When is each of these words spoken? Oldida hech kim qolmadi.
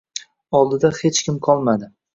Oldida 0.61 0.93
hech 1.03 1.23
kim 1.29 1.41
qolmadi. 1.51 1.97